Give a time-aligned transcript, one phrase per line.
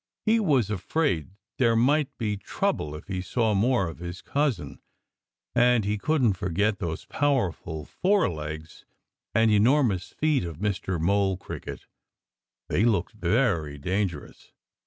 [0.25, 1.29] He was afraid
[1.59, 4.81] there might be trouble if he saw more of his cousin.
[5.53, 8.83] And he couldn't forget those powerful forelegs
[9.35, 10.99] and enormous feet of Mr.
[10.99, 11.85] Mole Cricket!
[12.67, 14.51] They looked very dangerous.